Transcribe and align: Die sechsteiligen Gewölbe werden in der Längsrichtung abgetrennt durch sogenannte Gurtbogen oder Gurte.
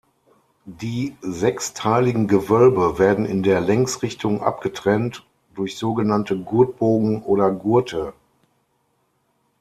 Die 0.65 1.15
sechsteiligen 1.21 2.27
Gewölbe 2.27 2.97
werden 2.97 3.23
in 3.27 3.43
der 3.43 3.61
Längsrichtung 3.61 4.41
abgetrennt 4.41 5.27
durch 5.53 5.77
sogenannte 5.77 6.39
Gurtbogen 6.39 7.21
oder 7.21 7.51
Gurte. 7.51 8.11